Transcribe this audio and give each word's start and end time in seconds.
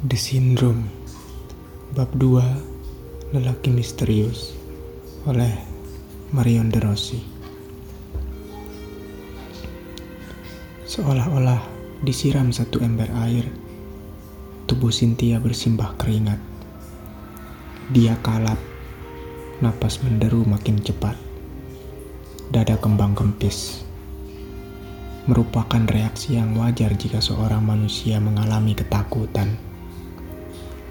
The 0.00 0.16
Syndrome 0.16 0.88
Bab 1.92 2.08
2 2.16 3.36
Lelaki 3.36 3.68
Misterius 3.68 4.56
oleh 5.28 5.52
Marion 6.32 6.72
De 6.72 6.80
Rossi. 6.80 7.20
Seolah-olah 10.88 11.60
disiram 12.00 12.48
satu 12.48 12.80
ember 12.80 13.12
air 13.28 13.44
Tubuh 14.64 14.88
Cynthia 14.88 15.36
bersimbah 15.36 15.92
keringat. 16.00 16.40
Dia 17.92 18.16
kalap 18.24 18.56
Napas 19.60 20.00
menderu 20.00 20.48
makin 20.48 20.80
cepat. 20.80 21.20
Dada 22.48 22.80
kembang 22.80 23.12
kempis. 23.12 23.84
Merupakan 25.28 25.84
reaksi 25.84 26.40
yang 26.40 26.56
wajar 26.56 26.96
jika 26.96 27.20
seorang 27.20 27.60
manusia 27.60 28.16
mengalami 28.16 28.72
ketakutan 28.72 29.68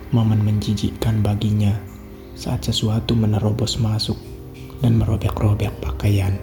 momen 0.10 0.42
menjijikkan 0.42 1.22
baginya 1.22 1.78
saat 2.34 2.66
sesuatu 2.66 3.14
menerobos 3.14 3.78
masuk 3.78 4.18
dan 4.82 4.98
merobek-robek 4.98 5.70
pakaian, 5.86 6.34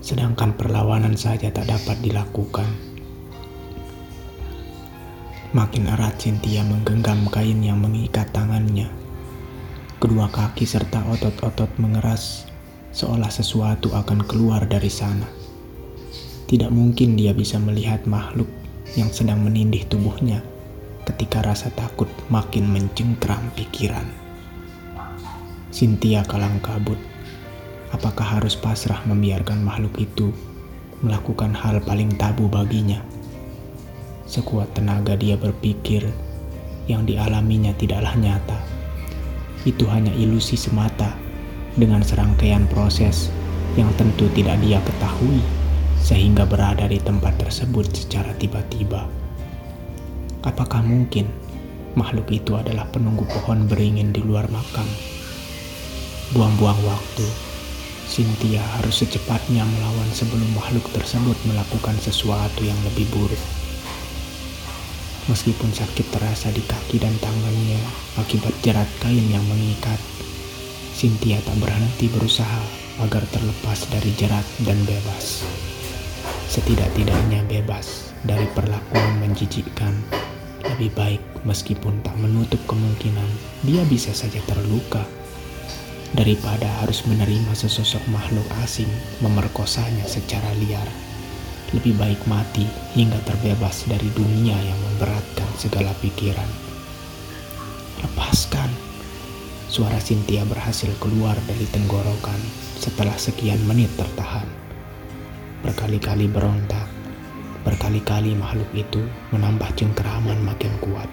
sedangkan 0.00 0.56
perlawanan 0.56 1.12
saja 1.12 1.52
tak 1.52 1.68
dapat 1.68 2.00
dilakukan. 2.00 2.64
Makin 5.52 5.92
erat 5.92 6.16
Cynthia 6.16 6.62
menggenggam 6.64 7.26
kain 7.28 7.60
yang 7.60 7.82
mengikat 7.82 8.30
tangannya. 8.32 8.88
Kedua 10.00 10.32
kaki 10.32 10.64
serta 10.64 11.04
otot-otot 11.10 11.68
mengeras 11.76 12.48
seolah 12.96 13.28
sesuatu 13.28 13.92
akan 13.92 14.24
keluar 14.24 14.64
dari 14.64 14.88
sana. 14.88 15.28
Tidak 16.48 16.70
mungkin 16.72 17.18
dia 17.18 17.36
bisa 17.36 17.60
melihat 17.60 18.08
makhluk 18.08 18.48
yang 18.96 19.12
sedang 19.12 19.44
menindih 19.44 19.84
tubuhnya 19.90 20.40
ketika 21.10 21.42
rasa 21.42 21.74
takut 21.74 22.06
makin 22.30 22.70
mencengkram 22.70 23.50
pikiran. 23.58 24.06
Cynthia 25.74 26.22
kalang 26.22 26.62
kabut. 26.62 26.98
Apakah 27.90 28.38
harus 28.38 28.54
pasrah 28.54 29.02
membiarkan 29.02 29.58
makhluk 29.66 29.98
itu 29.98 30.30
melakukan 31.02 31.50
hal 31.50 31.82
paling 31.82 32.14
tabu 32.14 32.46
baginya? 32.46 33.02
Sekuat 34.30 34.70
tenaga 34.78 35.18
dia 35.18 35.34
berpikir 35.34 36.06
yang 36.86 37.02
dialaminya 37.02 37.74
tidaklah 37.74 38.14
nyata. 38.14 38.62
Itu 39.66 39.90
hanya 39.90 40.14
ilusi 40.14 40.54
semata 40.54 41.18
dengan 41.74 42.06
serangkaian 42.06 42.70
proses 42.70 43.34
yang 43.74 43.90
tentu 43.98 44.30
tidak 44.30 44.62
dia 44.62 44.78
ketahui 44.86 45.42
sehingga 45.98 46.46
berada 46.46 46.86
di 46.86 47.02
tempat 47.02 47.34
tersebut 47.42 47.90
secara 47.90 48.30
tiba-tiba. 48.38 49.10
Apakah 50.40 50.80
mungkin 50.80 51.28
makhluk 51.92 52.32
itu 52.32 52.56
adalah 52.56 52.88
penunggu 52.88 53.28
pohon 53.28 53.68
beringin 53.68 54.08
di 54.08 54.24
luar 54.24 54.48
makam? 54.48 54.88
Buang-buang 56.32 56.80
waktu, 56.80 57.28
Cynthia 58.08 58.64
harus 58.80 59.04
secepatnya 59.04 59.68
melawan 59.68 60.08
sebelum 60.16 60.48
makhluk 60.56 60.88
tersebut 60.96 61.36
melakukan 61.44 61.92
sesuatu 62.00 62.64
yang 62.64 62.78
lebih 62.88 63.04
buruk. 63.12 63.42
Meskipun 65.28 65.76
sakit 65.76 66.08
terasa 66.08 66.48
di 66.56 66.64
kaki 66.64 66.96
dan 66.96 67.12
tangannya 67.20 67.78
akibat 68.16 68.56
jerat 68.64 68.88
kain 69.04 69.28
yang 69.28 69.44
mengikat, 69.44 70.00
Cynthia 70.96 71.36
tak 71.44 71.60
berhenti 71.60 72.08
berusaha 72.08 72.64
agar 73.04 73.28
terlepas 73.28 73.92
dari 73.92 74.08
jerat 74.16 74.48
dan 74.64 74.80
bebas. 74.88 75.44
Setidak-tidaknya 76.48 77.44
bebas 77.44 78.10
dari 78.24 78.48
perlakuan 78.56 79.20
menjijikkan 79.20 79.94
lebih 80.64 80.92
baik 80.92 81.22
meskipun 81.48 82.04
tak 82.04 82.16
menutup 82.20 82.60
kemungkinan 82.68 83.28
dia 83.64 83.84
bisa 83.88 84.12
saja 84.12 84.40
terluka 84.44 85.04
daripada 86.10 86.66
harus 86.82 87.06
menerima 87.06 87.54
sesosok 87.54 88.02
makhluk 88.10 88.46
asing 88.66 88.90
memerkosanya 89.22 90.02
secara 90.06 90.50
liar. 90.58 90.86
Lebih 91.70 91.94
baik 91.94 92.20
mati 92.26 92.66
hingga 92.98 93.22
terbebas 93.22 93.86
dari 93.86 94.10
dunia 94.10 94.58
yang 94.58 94.80
memberatkan 94.90 95.46
segala 95.54 95.94
pikiran. 96.02 96.50
Lepaskan. 98.02 98.70
Suara 99.70 100.02
Cynthia 100.02 100.42
berhasil 100.42 100.90
keluar 100.98 101.38
dari 101.46 101.62
tenggorokan 101.70 102.42
setelah 102.74 103.14
sekian 103.14 103.62
menit 103.70 103.86
tertahan. 103.94 104.50
Berkali-kali 105.62 106.26
berontak, 106.26 106.89
Berkali-kali 107.60 108.32
makhluk 108.32 108.72
itu 108.72 109.04
menambah 109.36 109.68
cengkeraman 109.76 110.40
makin 110.40 110.72
kuat. 110.80 111.08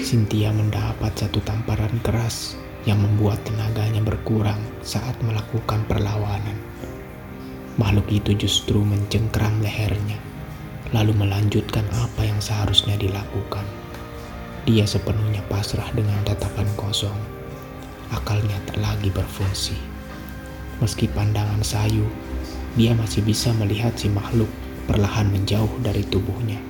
Cynthia 0.00 0.48
mendapat 0.48 1.12
satu 1.12 1.44
tamparan 1.44 1.92
keras 2.00 2.56
yang 2.88 3.04
membuat 3.04 3.36
tenaganya 3.44 4.00
berkurang 4.00 4.60
saat 4.80 5.12
melakukan 5.20 5.84
perlawanan. 5.84 6.56
Makhluk 7.76 8.08
itu 8.08 8.32
justru 8.48 8.80
mencengkeram 8.80 9.60
lehernya, 9.60 10.16
lalu 10.96 11.12
melanjutkan 11.12 11.84
apa 12.00 12.24
yang 12.24 12.40
seharusnya 12.40 12.96
dilakukan. 12.96 13.64
Dia 14.64 14.88
sepenuhnya 14.88 15.44
pasrah 15.52 15.92
dengan 15.92 16.16
tatapan 16.24 16.68
kosong. 16.80 17.16
Akalnya 18.08 18.56
tak 18.64 18.80
lagi 18.80 19.12
berfungsi. 19.12 19.76
Meski 20.80 21.12
pandangan 21.12 21.60
sayu, 21.60 22.08
dia 22.80 22.96
masih 22.96 23.20
bisa 23.20 23.52
melihat 23.56 23.92
si 24.00 24.08
makhluk 24.08 24.48
perlahan 24.86 25.28
menjauh 25.34 25.82
dari 25.82 26.06
tubuhnya. 26.06 26.62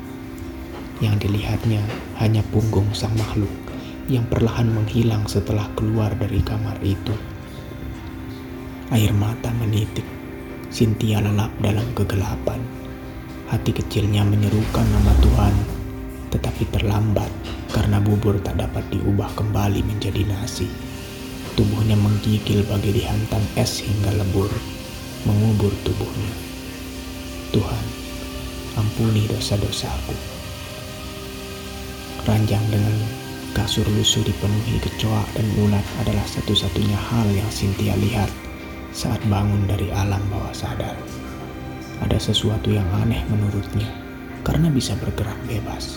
Yang 1.05 1.29
dilihatnya 1.29 1.85
hanya 2.17 2.41
punggung 2.49 2.89
sang 2.97 3.13
makhluk 3.21 3.53
yang 4.07 4.25
perlahan 4.31 4.71
menghilang 4.71 5.27
setelah 5.27 5.67
keluar 5.75 6.15
dari 6.15 6.39
kamar 6.41 6.79
itu. 6.83 7.15
Air 8.95 9.11
mata 9.11 9.51
menitik, 9.59 10.07
Cynthia 10.71 11.19
lelap 11.19 11.51
dalam 11.59 11.87
kegelapan. 11.99 12.63
Hati 13.51 13.75
kecilnya 13.75 14.23
menyerukan 14.23 14.87
nama 14.87 15.13
Tuhan, 15.23 15.55
tetapi 16.31 16.71
terlambat 16.71 17.31
karena 17.75 17.99
bubur 17.99 18.39
tak 18.43 18.63
dapat 18.63 18.87
diubah 18.95 19.31
kembali 19.35 19.83
menjadi 19.83 20.23
nasi. 20.27 20.71
Tubuhnya 21.59 21.99
menggigil 21.99 22.63
bagi 22.71 22.95
dihantam 22.95 23.43
es 23.59 23.83
hingga 23.83 24.15
lebur, 24.23 24.51
mengubur 25.27 25.75
tubuhnya. 25.83 26.35
Tuhan, 27.51 27.85
ampuni 28.77 29.25
dosa-dosaku. 29.27 30.13
Ranjang 32.29 32.63
dengan 32.69 32.93
kasur 33.57 33.89
lusuh 33.97 34.21
dipenuhi 34.21 34.77
kecoa 34.85 35.25
dan 35.33 35.49
ulat 35.65 35.85
adalah 36.05 36.25
satu-satunya 36.29 36.99
hal 36.99 37.25
yang 37.33 37.49
Cynthia 37.49 37.97
lihat 37.97 38.29
saat 38.93 39.21
bangun 39.33 39.65
dari 39.65 39.89
alam 39.93 40.21
bawah 40.29 40.53
sadar. 40.53 40.97
Ada 42.05 42.21
sesuatu 42.21 42.69
yang 42.69 42.87
aneh 43.01 43.25
menurutnya 43.33 43.89
karena 44.45 44.69
bisa 44.69 44.93
bergerak 45.01 45.37
bebas, 45.49 45.97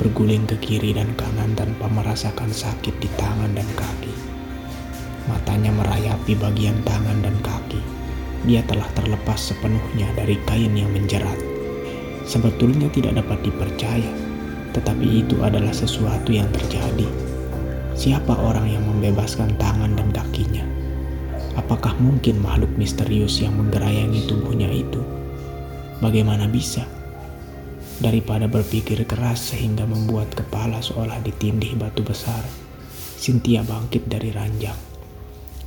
berguling 0.00 0.48
ke 0.48 0.56
kiri 0.64 0.96
dan 0.96 1.12
kanan 1.20 1.52
tanpa 1.52 1.92
merasakan 1.92 2.48
sakit 2.48 2.96
di 2.96 3.08
tangan 3.20 3.52
dan 3.52 3.68
kaki. 3.76 4.14
Matanya 5.28 5.76
merayapi 5.76 6.32
bagian 6.40 6.80
tangan 6.88 7.20
dan 7.20 7.36
kaki. 7.44 7.84
Dia 8.48 8.64
telah 8.64 8.86
terlepas 8.96 9.52
sepenuhnya 9.52 10.08
dari 10.16 10.40
kain 10.48 10.72
yang 10.72 10.88
menjerat 10.94 11.47
sebetulnya 12.28 12.92
tidak 12.92 13.24
dapat 13.24 13.40
dipercaya, 13.40 14.12
tetapi 14.76 15.24
itu 15.24 15.40
adalah 15.40 15.72
sesuatu 15.72 16.28
yang 16.28 16.46
terjadi. 16.52 17.08
Siapa 17.96 18.36
orang 18.36 18.68
yang 18.68 18.84
membebaskan 18.84 19.56
tangan 19.56 19.96
dan 19.96 20.12
kakinya? 20.12 20.62
Apakah 21.56 21.96
mungkin 21.98 22.38
makhluk 22.38 22.70
misterius 22.78 23.42
yang 23.42 23.56
menggerayangi 23.58 24.28
tubuhnya 24.30 24.70
itu? 24.70 25.02
Bagaimana 25.98 26.46
bisa? 26.46 26.86
Daripada 27.98 28.46
berpikir 28.46 29.02
keras 29.10 29.50
sehingga 29.50 29.82
membuat 29.82 30.30
kepala 30.30 30.78
seolah 30.78 31.18
ditindih 31.26 31.74
batu 31.74 32.06
besar, 32.06 32.46
Cynthia 33.18 33.66
bangkit 33.66 34.06
dari 34.06 34.30
ranjang. 34.30 34.78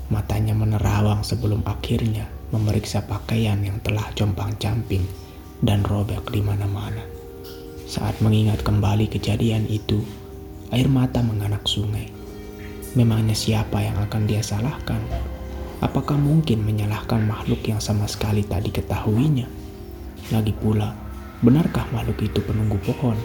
Matanya 0.08 0.56
menerawang 0.56 1.28
sebelum 1.28 1.68
akhirnya 1.68 2.32
memeriksa 2.56 3.04
pakaian 3.04 3.60
yang 3.60 3.84
telah 3.84 4.08
compang-camping 4.16 5.04
dan 5.62 5.86
robek 5.86 6.26
di 6.34 6.42
mana-mana. 6.42 7.06
Saat 7.86 8.18
mengingat 8.20 8.66
kembali 8.66 9.10
kejadian 9.10 9.70
itu, 9.70 10.02
air 10.74 10.90
mata 10.90 11.22
menganak 11.22 11.66
sungai. 11.70 12.10
Memangnya 12.98 13.38
siapa 13.38 13.80
yang 13.80 13.96
akan 14.04 14.28
dia 14.28 14.44
salahkan? 14.44 15.00
Apakah 15.82 16.18
mungkin 16.18 16.62
menyalahkan 16.62 17.26
makhluk 17.26 17.62
yang 17.66 17.82
sama 17.82 18.06
sekali 18.06 18.46
tak 18.46 18.68
diketahuinya? 18.70 19.48
Lagi 20.30 20.54
pula, 20.54 20.94
benarkah 21.42 21.88
makhluk 21.90 22.22
itu 22.26 22.40
penunggu 22.44 22.78
pohon? 22.86 23.18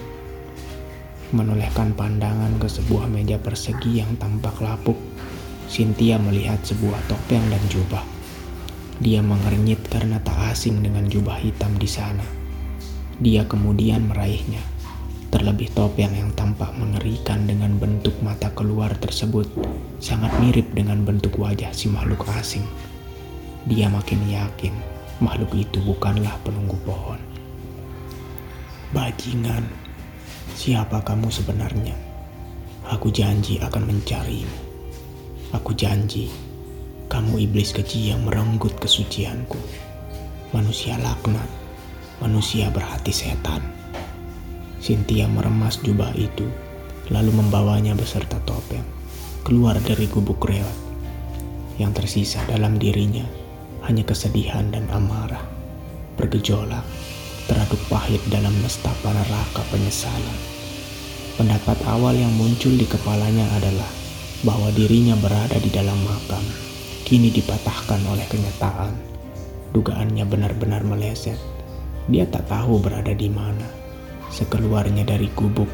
Menolehkan 1.35 1.91
pandangan 1.93 2.55
ke 2.57 2.71
sebuah 2.71 3.11
meja 3.11 3.35
persegi 3.37 3.99
yang 3.99 4.15
tampak 4.15 4.57
lapuk, 4.63 4.95
Cynthia 5.67 6.15
melihat 6.15 6.63
sebuah 6.63 6.97
topeng 7.11 7.43
dan 7.51 7.63
jubah. 7.67 8.16
Dia 8.97 9.21
mengernyit 9.21 9.85
karena 9.89 10.17
tak 10.21 10.37
asing 10.53 10.81
dengan 10.81 11.05
jubah 11.05 11.37
hitam 11.37 11.77
di 11.77 11.85
sana. 11.85 12.25
Dia 13.17 13.45
kemudian 13.45 14.09
meraihnya, 14.09 14.61
Terlebih 15.27 15.75
topeng 15.75 16.15
yang 16.15 16.31
tampak 16.39 16.71
mengerikan 16.79 17.43
dengan 17.43 17.75
bentuk 17.75 18.15
mata 18.23 18.47
keluar 18.55 18.95
tersebut 18.95 19.43
sangat 19.99 20.31
mirip 20.39 20.71
dengan 20.71 21.03
bentuk 21.03 21.35
wajah 21.35 21.67
si 21.75 21.91
makhluk 21.91 22.23
asing. 22.39 22.63
Dia 23.67 23.91
makin 23.91 24.23
yakin 24.23 24.71
makhluk 25.19 25.51
itu 25.51 25.83
bukanlah 25.83 26.31
penunggu 26.47 26.79
pohon. 26.87 27.19
Bajingan, 28.95 29.67
siapa 30.55 31.03
kamu 31.03 31.27
sebenarnya? 31.27 31.93
Aku 32.87 33.11
janji 33.11 33.59
akan 33.59 33.83
mencarimu. 33.83 34.57
Aku 35.51 35.75
janji, 35.75 36.31
kamu 37.07 37.47
iblis 37.47 37.75
keji 37.75 38.11
yang 38.11 38.23
merenggut 38.23 38.75
kesucianku. 38.79 39.59
Manusia 40.55 40.95
laknat, 40.99 41.47
manusia 42.23 42.71
berhati 42.71 43.11
setan. 43.11 43.63
Cynthia 44.79 45.27
meremas 45.27 45.79
jubah 45.83 46.13
itu, 46.15 46.47
lalu 47.11 47.31
membawanya 47.35 47.97
beserta 47.97 48.39
topeng 48.47 48.97
keluar 49.47 49.79
dari 49.79 50.11
gubuk 50.11 50.43
rewat. 50.43 50.75
Yang 51.79 52.03
tersisa 52.03 52.43
dalam 52.51 52.75
dirinya 52.75 53.23
hanya 53.87 54.03
kesedihan 54.03 54.67
dan 54.67 54.91
amarah, 54.91 55.39
bergejolak, 56.19 56.83
teraduk 57.47 57.79
pahit 57.87 58.19
dalam 58.27 58.51
nestapa 58.59 59.07
neraka 59.07 59.63
penyesalan. 59.71 60.37
Pendapat 61.39 61.79
awal 61.87 62.19
yang 62.19 62.35
muncul 62.35 62.75
di 62.75 62.83
kepalanya 62.83 63.47
adalah 63.55 63.87
bahwa 64.43 64.67
dirinya 64.75 65.15
berada 65.15 65.55
di 65.63 65.71
dalam 65.71 65.95
makam, 66.03 66.43
kini 67.07 67.31
dipatahkan 67.31 68.03
oleh 68.11 68.27
kenyataan. 68.27 68.91
Dugaannya 69.71 70.27
benar-benar 70.27 70.83
meleset. 70.83 71.39
Dia 72.11 72.27
tak 72.27 72.51
tahu 72.51 72.83
berada 72.83 73.15
di 73.15 73.31
mana 73.31 73.77
Sekeluarnya 74.27 75.07
dari 75.07 75.31
gubuk, 75.31 75.71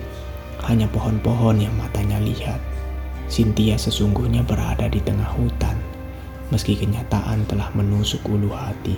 hanya 0.69 0.85
pohon-pohon 0.85 1.57
yang 1.57 1.73
matanya 1.73 2.21
lihat. 2.21 2.61
Cynthia 3.25 3.81
sesungguhnya 3.81 4.45
berada 4.45 4.85
di 4.85 5.01
tengah 5.01 5.25
hutan. 5.33 5.73
Meski 6.53 6.77
kenyataan 6.77 7.49
telah 7.49 7.73
menusuk 7.73 8.21
ulu 8.29 8.53
hati, 8.53 8.93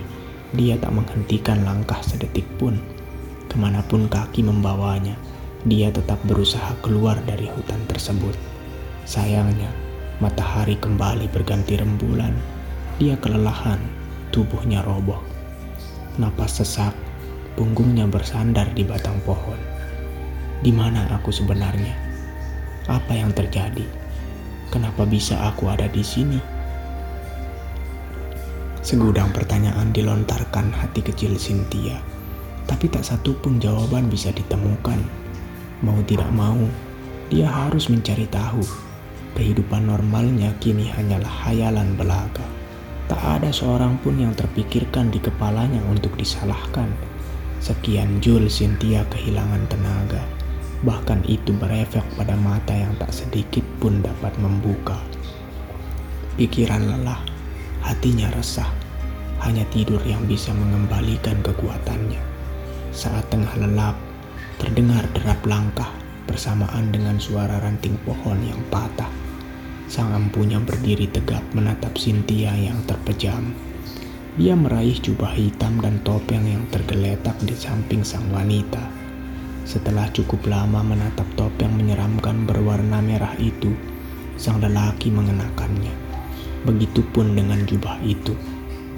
dia 0.52 0.76
tak 0.76 0.92
menghentikan 0.92 1.64
langkah 1.64 1.96
sedetik 2.04 2.44
pun. 2.60 2.76
Ke 3.48 3.56
mana 3.56 3.80
pun 3.80 4.12
kaki 4.12 4.44
membawanya, 4.44 5.16
dia 5.64 5.88
tetap 5.88 6.20
berusaha 6.28 6.76
keluar 6.84 7.16
dari 7.24 7.48
hutan 7.48 7.80
tersebut. 7.88 8.36
Sayangnya, 9.08 9.72
matahari 10.22 10.78
kembali 10.80 11.28
berganti 11.32 11.76
rembulan. 11.76 12.32
Dia 12.96 13.16
kelelahan, 13.20 13.80
tubuhnya 14.32 14.80
roboh. 14.84 15.20
Napas 16.16 16.64
sesak 16.64 16.96
Punggungnya 17.56 18.04
bersandar 18.04 18.68
di 18.76 18.84
batang 18.84 19.16
pohon. 19.24 19.56
Di 20.60 20.68
mana 20.68 21.08
aku 21.08 21.32
sebenarnya? 21.32 21.96
Apa 22.84 23.16
yang 23.16 23.32
terjadi? 23.32 23.80
Kenapa 24.68 25.08
bisa 25.08 25.40
aku 25.40 25.72
ada 25.72 25.88
di 25.88 26.04
sini? 26.04 26.36
Segudang 28.84 29.32
pertanyaan 29.32 29.88
dilontarkan 29.88 30.68
hati 30.68 31.00
kecil 31.00 31.40
Cynthia, 31.40 31.96
tapi 32.68 32.92
tak 32.92 33.08
satu 33.08 33.32
pun 33.40 33.56
jawaban 33.56 34.12
bisa 34.12 34.28
ditemukan. 34.36 35.00
Mau 35.80 35.96
tidak 36.04 36.28
mau, 36.36 36.60
dia 37.32 37.48
harus 37.48 37.88
mencari 37.88 38.28
tahu. 38.28 38.85
Kehidupan 39.36 39.92
normalnya 39.92 40.56
kini 40.58 40.88
hanyalah 40.88 41.30
hayalan 41.44 41.92
belaka. 41.94 42.42
Tak 43.06 43.22
ada 43.38 43.52
seorang 43.52 44.00
pun 44.02 44.18
yang 44.18 44.32
terpikirkan 44.34 45.12
di 45.12 45.22
kepalanya 45.22 45.78
untuk 45.86 46.16
disalahkan 46.18 46.90
Sekian 47.56 48.20
jul 48.20 48.46
Cynthia 48.52 49.02
kehilangan 49.10 49.64
tenaga. 49.66 50.22
Bahkan 50.84 51.24
itu 51.26 51.56
berefek 51.56 52.04
pada 52.14 52.36
mata 52.36 52.70
yang 52.70 52.94
tak 53.00 53.10
sedikit 53.10 53.64
pun 53.80 54.04
dapat 54.04 54.36
membuka. 54.38 54.94
Pikiran 56.36 56.84
lelah, 56.84 57.18
hatinya 57.82 58.28
resah. 58.36 58.68
Hanya 59.40 59.64
tidur 59.72 59.98
yang 60.04 60.22
bisa 60.28 60.52
mengembalikan 60.52 61.42
kekuatannya. 61.42 62.20
Saat 62.94 63.34
tengah 63.34 63.50
lelap, 63.58 63.98
terdengar 64.62 65.02
derap 65.16 65.40
langkah 65.48 65.90
bersamaan 66.28 66.92
dengan 66.92 67.18
suara 67.18 67.56
ranting 67.64 67.96
pohon 68.04 68.36
yang 68.46 68.62
patah. 68.70 69.10
Sang 69.86 70.10
empunya 70.10 70.58
berdiri 70.58 71.06
tegap 71.06 71.46
menatap 71.54 71.94
Cynthia 71.94 72.50
yang 72.58 72.82
terpejam. 72.90 73.54
Dia 74.34 74.58
meraih 74.58 74.98
jubah 74.98 75.30
hitam 75.30 75.78
dan 75.78 76.02
topeng 76.02 76.42
yang 76.42 76.66
tergeletak 76.74 77.38
di 77.46 77.54
samping 77.54 78.02
sang 78.02 78.26
wanita. 78.34 78.82
Setelah 79.62 80.10
cukup 80.10 80.42
lama 80.50 80.82
menatap 80.82 81.30
topeng 81.38 81.70
menyeramkan 81.78 82.50
berwarna 82.50 82.98
merah 82.98 83.38
itu, 83.38 83.78
sang 84.34 84.58
lelaki 84.58 85.06
mengenakannya. 85.14 85.94
Begitupun 86.66 87.38
dengan 87.38 87.62
jubah 87.62 88.02
itu. 88.02 88.34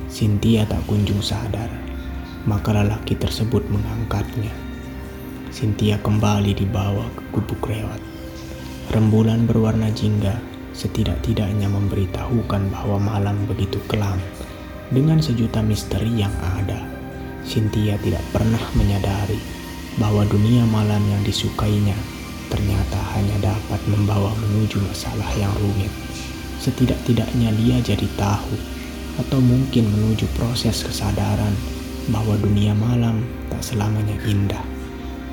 Cynthia 0.09 0.65
tak 0.65 0.89
kunjung 0.89 1.21
sadar, 1.21 1.69
maka 2.49 2.73
lelaki 2.73 3.13
tersebut 3.13 3.61
mengangkatnya. 3.69 4.57
Cynthia 5.53 6.01
kembali 6.01 6.57
dibawa 6.57 7.05
ke 7.13 7.23
gubuk 7.37 7.69
rewat. 7.69 8.01
Rembulan 8.89 9.45
berwarna 9.45 9.93
jingga 9.93 10.48
setidak-tidaknya 10.79 11.67
memberitahukan 11.67 12.71
bahwa 12.71 13.03
malam 13.03 13.35
begitu 13.51 13.83
kelam 13.91 14.23
dengan 14.95 15.19
sejuta 15.19 15.59
misteri 15.59 16.09
yang 16.15 16.31
ada, 16.39 16.87
Cynthia 17.43 17.99
tidak 17.99 18.23
pernah 18.31 18.63
menyadari 18.79 19.43
bahwa 19.99 20.23
dunia 20.31 20.63
malam 20.71 21.03
yang 21.11 21.21
disukainya 21.27 21.99
ternyata 22.49 22.97
hanya 23.19 23.53
dapat 23.53 23.81
membawa 23.91 24.33
menuju 24.39 24.79
masalah 24.87 25.29
yang 25.37 25.53
rumit. 25.61 25.91
Setidak-tidaknya 26.63 27.53
dia 27.59 27.77
jadi 27.83 28.07
tahu 28.17 28.55
atau 29.19 29.43
mungkin 29.43 29.91
menuju 29.91 30.31
proses 30.39 30.87
kesadaran 30.87 31.53
bahwa 32.09 32.39
dunia 32.41 32.73
malam 32.73 33.27
tak 33.53 33.61
selamanya 33.61 34.17
indah. 34.25 34.63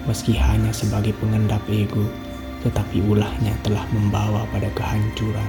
Meski 0.09 0.35
hanya 0.35 0.75
sebagai 0.75 1.15
pengendap 1.17 1.63
ego, 1.71 2.03
tetapi 2.65 2.97
ulahnya 3.05 3.53
telah 3.61 3.85
membawa 3.93 4.49
pada 4.49 4.73
kehancuran. 4.73 5.45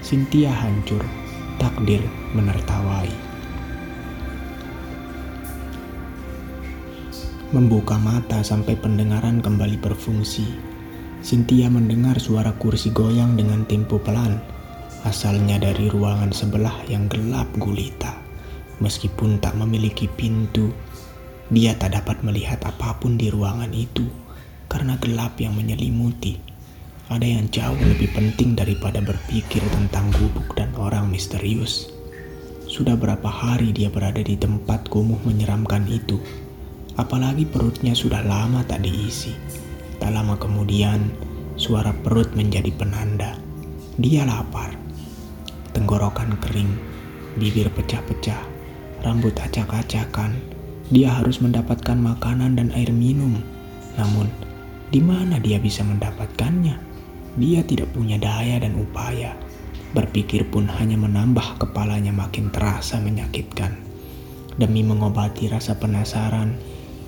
Cynthia 0.00 0.48
hancur, 0.48 1.04
takdir 1.60 2.00
menertawai. 2.32 3.12
Membuka 7.52 8.00
mata 8.00 8.40
sampai 8.40 8.80
pendengaran 8.80 9.44
kembali 9.44 9.76
berfungsi. 9.76 10.48
Cynthia 11.20 11.68
mendengar 11.68 12.16
suara 12.16 12.56
kursi 12.56 12.88
goyang 12.96 13.36
dengan 13.36 13.68
tempo 13.68 14.00
pelan, 14.00 14.40
asalnya 15.04 15.60
dari 15.60 15.92
ruangan 15.92 16.32
sebelah 16.32 16.80
yang 16.88 17.12
gelap 17.12 17.48
gulita. 17.60 18.16
Meskipun 18.80 19.36
tak 19.42 19.52
memiliki 19.58 20.08
pintu, 20.08 20.72
dia 21.52 21.76
tak 21.76 21.96
dapat 21.96 22.24
melihat 22.24 22.62
apa 22.64 22.96
pun 22.96 23.20
di 23.20 23.28
ruangan 23.28 23.72
itu 23.74 24.27
karena 24.68 24.94
gelap 25.02 25.40
yang 25.40 25.56
menyelimuti. 25.56 26.38
Ada 27.08 27.24
yang 27.24 27.48
jauh 27.48 27.80
lebih 27.80 28.12
penting 28.12 28.52
daripada 28.52 29.00
berpikir 29.00 29.64
tentang 29.72 30.12
gubuk 30.14 30.52
dan 30.54 30.70
orang 30.76 31.08
misterius. 31.08 31.88
Sudah 32.68 32.94
berapa 33.00 33.26
hari 33.26 33.72
dia 33.72 33.88
berada 33.88 34.20
di 34.20 34.36
tempat 34.36 34.92
kumuh 34.92 35.18
menyeramkan 35.24 35.88
itu 35.88 36.20
apalagi 36.98 37.46
perutnya 37.46 37.94
sudah 37.94 38.20
lama 38.26 38.66
tak 38.66 38.82
diisi. 38.82 39.32
Tak 40.02 40.10
lama 40.10 40.34
kemudian, 40.34 41.14
suara 41.54 41.94
perut 41.94 42.34
menjadi 42.34 42.74
penanda. 42.74 43.38
Dia 43.96 44.26
lapar. 44.26 44.74
Tenggorokan 45.72 46.34
kering, 46.42 46.74
bibir 47.38 47.70
pecah-pecah, 47.70 48.42
rambut 49.06 49.34
acak-acakan. 49.38 50.34
Dia 50.90 51.14
harus 51.22 51.38
mendapatkan 51.38 51.94
makanan 51.94 52.58
dan 52.58 52.68
air 52.74 52.90
minum. 52.90 53.38
Namun, 53.94 54.26
di 54.88 55.04
mana 55.04 55.36
dia 55.36 55.60
bisa 55.60 55.84
mendapatkannya? 55.84 56.80
Dia 57.36 57.60
tidak 57.60 57.92
punya 57.92 58.16
daya 58.16 58.56
dan 58.56 58.72
upaya. 58.80 59.36
Berpikir 59.92 60.48
pun 60.48 60.64
hanya 60.64 60.96
menambah 60.96 61.60
kepalanya 61.60 62.12
makin 62.12 62.48
terasa 62.48 62.96
menyakitkan. 62.96 63.76
Demi 64.56 64.80
mengobati 64.80 65.52
rasa 65.52 65.76
penasaran, 65.76 66.56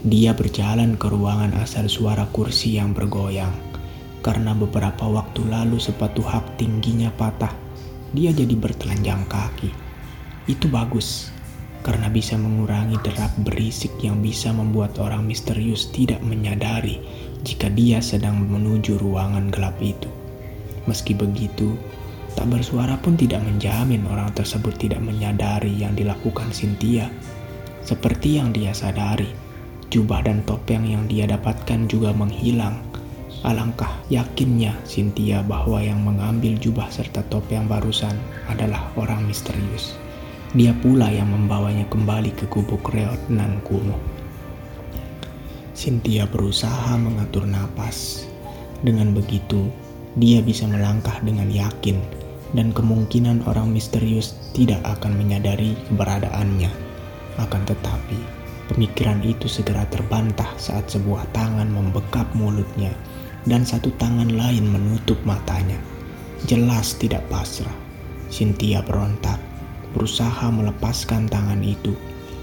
dia 0.05 0.37
berjalan 0.37 1.01
ke 1.01 1.09
ruangan 1.09 1.57
asal 1.61 1.89
suara 1.89 2.29
kursi 2.29 2.77
yang 2.77 2.93
bergoyang. 2.93 3.53
Karena 4.21 4.53
beberapa 4.53 5.09
waktu 5.09 5.49
lalu 5.49 5.81
sepatu 5.81 6.21
hak 6.21 6.61
tingginya 6.61 7.09
patah, 7.17 7.53
dia 8.13 8.29
jadi 8.29 8.53
bertelanjang 8.61 9.25
kaki. 9.25 9.73
Itu 10.45 10.69
bagus, 10.69 11.33
karena 11.81 12.13
bisa 12.13 12.37
mengurangi 12.37 13.01
derap 13.01 13.33
berisik 13.41 13.97
yang 14.05 14.21
bisa 14.21 14.53
membuat 14.53 15.01
orang 15.01 15.25
misterius 15.25 15.89
tidak 15.89 16.21
menyadari 16.21 17.01
jika 17.43 17.73
dia 17.73 18.01
sedang 18.05 18.45
menuju 18.47 19.01
ruangan 19.01 19.49
gelap 19.49 19.77
itu. 19.81 20.09
Meski 20.89 21.13
begitu, 21.17 21.77
tak 22.37 22.49
bersuara 22.49 22.97
pun 23.01 23.17
tidak 23.17 23.43
menjamin 23.45 24.05
orang 24.09 24.31
tersebut 24.33 24.77
tidak 24.79 25.03
menyadari 25.03 25.73
yang 25.75 25.93
dilakukan 25.93 26.49
Cynthia. 26.55 27.11
Seperti 27.85 28.39
yang 28.39 28.53
dia 28.53 28.71
sadari, 28.77 29.29
Jubah 29.91 30.23
dan 30.23 30.47
topeng 30.47 30.87
yang 30.87 31.11
dia 31.11 31.27
dapatkan 31.27 31.91
juga 31.91 32.15
menghilang 32.15 32.79
Alangkah 33.41 33.89
yakinnya 34.13 34.77
Cynthia 34.85 35.41
bahwa 35.41 35.81
yang 35.81 36.05
mengambil 36.05 36.61
jubah 36.61 36.93
serta 36.93 37.25
topeng 37.33 37.65
barusan 37.65 38.13
adalah 38.53 38.93
orang 39.01 39.25
misterius. 39.25 39.97
Dia 40.53 40.77
pula 40.77 41.09
yang 41.09 41.33
membawanya 41.33 41.89
kembali 41.89 42.37
ke 42.37 42.45
gubuk 42.53 42.93
reot 42.93 43.17
nan 43.33 43.65
kuno. 43.65 43.97
Cynthia 45.81 46.29
berusaha 46.29 46.93
mengatur 47.01 47.49
napas. 47.49 48.29
Dengan 48.85 49.17
begitu, 49.17 49.73
dia 50.13 50.45
bisa 50.45 50.69
melangkah 50.69 51.17
dengan 51.25 51.49
yakin 51.49 51.97
dan 52.53 52.69
kemungkinan 52.77 53.49
orang 53.49 53.73
misterius 53.73 54.37
tidak 54.53 54.77
akan 54.85 55.17
menyadari 55.17 55.73
keberadaannya. 55.89 56.69
Akan 57.41 57.65
tetapi, 57.65 58.21
pemikiran 58.69 59.25
itu 59.25 59.49
segera 59.49 59.89
terbantah 59.89 60.53
saat 60.61 60.85
sebuah 60.93 61.25
tangan 61.33 61.73
membekap 61.73 62.29
mulutnya 62.37 62.93
dan 63.49 63.65
satu 63.65 63.89
tangan 63.97 64.37
lain 64.37 64.69
menutup 64.69 65.17
matanya. 65.25 65.81
Jelas 66.45 66.93
tidak 67.01 67.25
pasrah. 67.33 67.73
Cynthia 68.29 68.85
berontak, 68.85 69.41
berusaha 69.97 70.45
melepaskan 70.53 71.25
tangan 71.25 71.65
itu. 71.65 71.97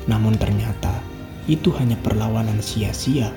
Namun 0.09 0.41
ternyata 0.41 1.05
itu 1.47 1.71
hanya 1.79 1.95
perlawanan 2.03 2.59
sia-sia. 2.59 3.31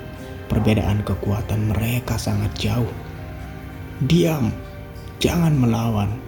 Perbedaan 0.51 1.07
kekuatan 1.07 1.71
mereka 1.71 2.19
sangat 2.19 2.51
jauh. 2.59 2.91
Diam, 4.03 4.51
jangan 5.23 5.55
melawan, 5.55 6.19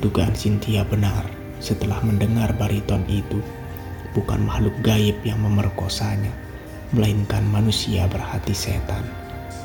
Dugaan 0.00 0.32
Cynthia 0.32 0.86
benar 0.86 1.26
setelah 1.58 1.98
mendengar 2.06 2.54
bariton 2.56 3.02
itu. 3.10 3.42
Bukan 4.16 4.46
makhluk 4.48 4.72
gaib 4.80 5.18
yang 5.26 5.44
memerkosanya, 5.44 6.32
melainkan 6.96 7.44
manusia 7.52 8.08
berhati 8.08 8.56
setan. 8.56 9.04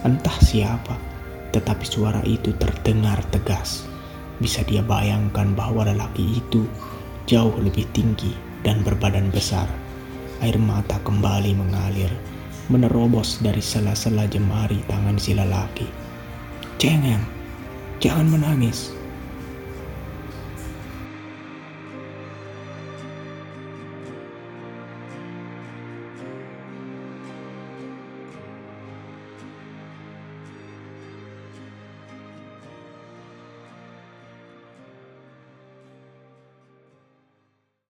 Entah 0.03 0.35
siapa, 0.43 0.99
tetapi 1.55 1.85
suara 1.87 2.19
itu 2.27 2.51
terdengar 2.59 3.21
tegas. 3.31 3.87
Bisa 4.41 4.65
dia 4.67 4.83
bayangkan 4.83 5.53
bahwa 5.55 5.87
lelaki 5.87 6.41
itu 6.43 6.67
jauh 7.29 7.53
lebih 7.61 7.87
tinggi 7.95 8.33
dan 8.65 8.81
berbadan 8.83 9.29
besar. 9.31 9.69
Air 10.43 10.59
mata 10.59 10.99
kembali 11.07 11.55
mengalir, 11.55 12.11
menerobos 12.67 13.39
dari 13.39 13.63
sela-sela 13.63 14.27
jemari 14.27 14.83
tangan 14.91 15.15
si 15.15 15.31
lelaki. 15.31 15.87
Jangan, 16.83 17.23
jangan 18.03 18.27
menangis, 18.27 18.91